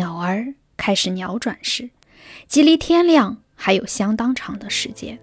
[0.00, 1.90] 鸟儿开始鸟转时，
[2.48, 5.18] 即离天亮还有相当长的时间。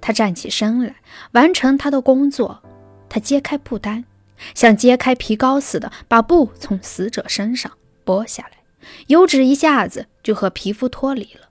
[0.00, 0.96] 他站起身来，
[1.30, 2.60] 完成他的工作。
[3.08, 4.04] 他揭开布单，
[4.52, 7.70] 像揭开皮膏似的，把布从死者身上
[8.04, 8.58] 剥下来。
[9.06, 11.48] 油脂一下子就和皮肤脱离了，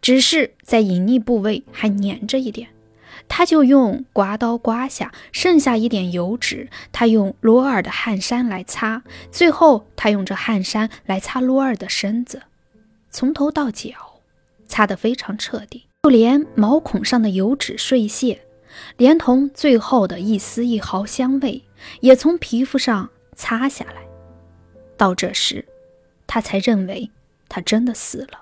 [0.00, 2.68] 只是在隐匿部位还粘着一点。
[3.28, 6.68] 他就用刮刀刮下，剩下一点油脂。
[6.92, 12.42] 他用罗尔的汗衫来擦，最后他用这汗衫来擦罗尔的身子，
[13.10, 14.20] 从头到脚，
[14.66, 18.42] 擦得非常彻底，就连毛孔上的油脂碎屑，
[18.96, 21.62] 连同最后的一丝一毫香味，
[22.00, 24.02] 也从皮肤上擦下来。
[24.96, 25.64] 到这时，
[26.26, 27.10] 他才认为
[27.48, 28.40] 他真的死了，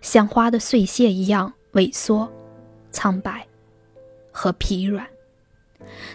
[0.00, 2.30] 像花的碎屑一样萎缩、
[2.90, 3.46] 苍白。
[4.32, 5.06] 和疲软，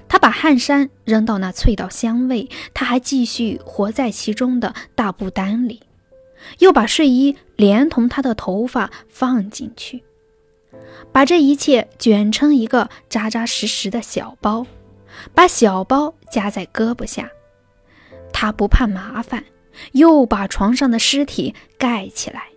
[0.09, 5.81] 他把汗衫扔到那脆到香味，他还继续活在其中的大布单里，
[6.59, 10.03] 又把睡衣连同他的头发放进去，
[11.11, 14.65] 把这一切卷成一个扎扎实实的小包，
[15.33, 17.29] 把小包夹在胳膊下。
[18.33, 19.45] 他不怕麻烦，
[19.93, 22.47] 又把床上的尸体盖起来。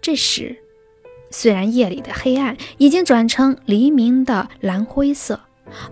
[0.00, 0.63] 这时。
[1.36, 5.40] 虽然夜里的黑暗已经转成黎明的蓝灰色，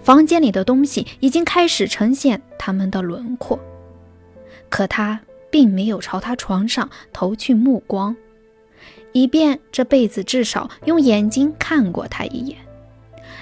[0.01, 3.59] 房间里的东西已经开始呈现他们的轮廓，
[4.69, 5.21] 可他
[5.51, 8.15] 并没有朝他床上投去目光，
[9.11, 12.57] 以便这辈子至少用眼睛看过他一眼。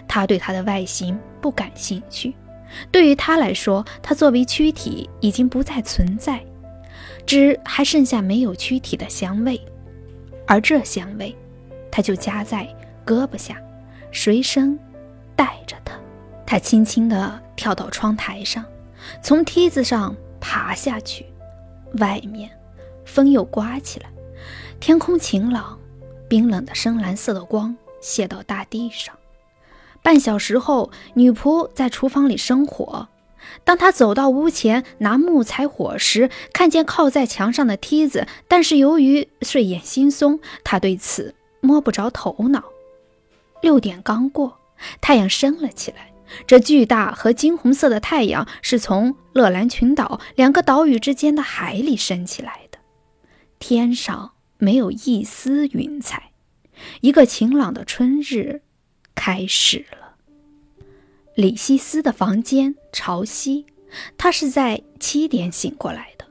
[0.09, 2.33] 他对他的外形不感兴趣，
[2.91, 6.43] 对于他来说，他作为躯体已经不再存在，
[7.27, 9.61] 只还剩下没有躯体的香味，
[10.47, 11.37] 而这香味。
[11.91, 12.67] 他就夹在
[13.05, 13.57] 胳膊下，
[14.13, 14.79] 随身
[15.35, 15.95] 带着它。
[16.47, 18.65] 他轻轻地跳到窗台上，
[19.23, 21.27] 从梯子上爬下去。
[21.95, 22.51] 外面
[23.05, 24.09] 风又刮起来，
[24.79, 25.79] 天空晴朗，
[26.29, 29.15] 冰冷的深蓝色的光泻到大地上。
[30.03, 33.09] 半小时后，女仆在厨房里生火。
[33.65, 41.35] 当他走到屋前拿木柴火时，看见靠在墙上的梯子，但是由于睡眼惺忪，他对此。
[41.61, 42.65] 摸不着头脑。
[43.61, 44.59] 六点刚过，
[45.01, 46.13] 太阳升了起来。
[46.47, 52.79] 这巨大和金红色的太阳是从乐兰群岛两个岛屿之间的海里升起来的。
[53.59, 56.31] 天上没有一丝云彩，
[57.01, 58.63] 一个晴朗的春日
[59.15, 60.15] 开始了。
[61.35, 63.67] 李西斯的房间朝西，
[64.17, 66.27] 他是在七点醒过来的。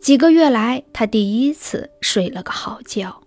[0.00, 3.22] 几个月来，他第一次睡了个好觉。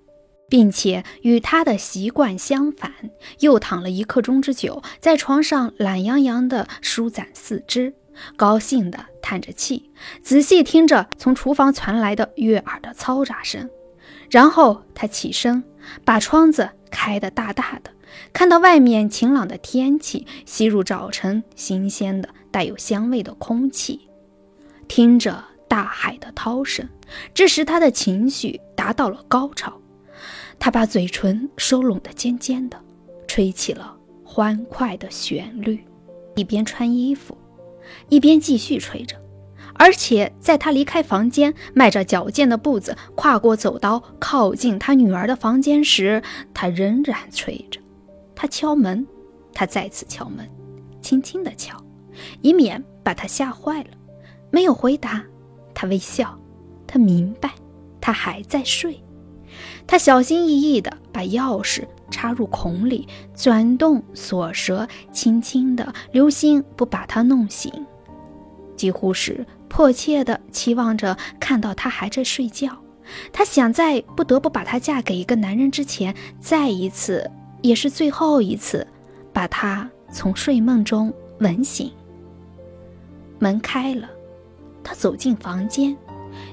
[0.52, 2.92] 并且与他的习惯相反，
[3.40, 7.94] 又躺了一刻钟之久，在床上懒洋洋地舒展四肢，
[8.36, 9.90] 高兴地叹着气，
[10.22, 13.70] 仔细听着从厨房传来的悦耳的嘈杂声。
[14.30, 15.64] 然后他起身，
[16.04, 17.90] 把窗子开得大大的，
[18.34, 24.10] 看到外面晴朗的天气，吸入早晨新鲜的、带有香味的空气，
[24.90, 26.90] 听着大海的涛声，
[27.34, 29.81] 这时他的情绪达到了高潮。
[30.64, 32.80] 他把嘴唇收拢得尖尖的，
[33.28, 35.84] 吹起了欢快的旋律，
[36.36, 37.36] 一边穿衣服，
[38.10, 39.20] 一边继续吹着。
[39.74, 46.22] 而且在他离开房间，迈着矫健的步子跨过走道，靠近他女儿的房间时，
[46.54, 47.82] 他仍然吹着。
[48.36, 49.08] 他敲门，
[49.56, 50.48] 他再次敲门，
[51.02, 51.76] 轻轻地敲，
[52.42, 53.90] 以免把他吓坏了。
[54.52, 55.24] 没有回答。
[55.74, 56.40] 他微笑，
[56.86, 57.50] 他明白，
[58.00, 59.02] 他还在睡。
[59.88, 67.72] 他小心翼翼地把钥匙插入孔里，转动锁舌，轻轻地，留心不把他弄醒，
[68.76, 72.78] 几乎是迫切地期望着看到他还在睡觉。
[73.34, 77.30] 他想在不得不把她嫁给一个男人之前，再一次，
[77.62, 78.88] 也是最后一次，
[79.34, 81.92] 把她从睡梦中吻醒。
[83.40, 84.10] 门开了，
[84.84, 85.98] 他走进房间，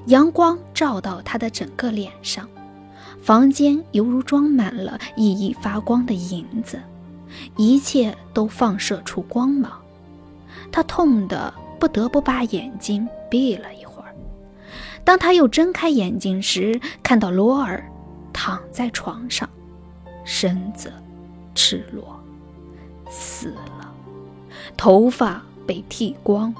[0.07, 2.49] 阳光照到他的整个脸上。
[3.21, 6.81] 房间犹如装满了熠熠发光的银子，
[7.57, 9.71] 一切都放射出光芒。
[10.71, 14.15] 他痛得不得不把眼睛闭了一会儿。
[15.03, 17.83] 当他又睁开眼睛时，看到罗尔
[18.31, 19.47] 躺在床上，
[20.23, 20.91] 身子
[21.53, 22.19] 赤裸，
[23.09, 23.49] 死
[23.79, 23.93] 了，
[24.77, 26.53] 头发被剃光，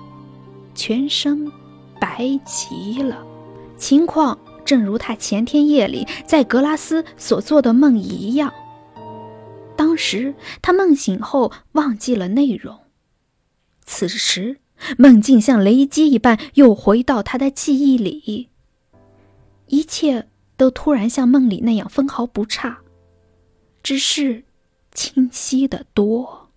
[0.75, 1.51] 全身
[1.99, 3.17] 白极了，
[3.77, 4.37] 情况。
[4.69, 8.53] 正如他前天夜里在格拉斯所做的梦一样，
[9.75, 12.77] 当时他梦醒后忘记了内容，
[13.83, 14.59] 此时
[14.95, 18.49] 梦境像雷击一般又回到他的记忆里，
[19.65, 22.81] 一切都突然像梦里那样分毫不差，
[23.81, 24.43] 只是
[24.93, 26.48] 清晰的多。